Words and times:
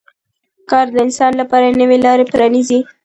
کار 0.69 0.85
د 0.93 0.97
انسان 1.05 1.31
لپاره 1.41 1.77
نوې 1.79 1.97
لارې 2.05 2.25
پرانیزي 2.33 2.79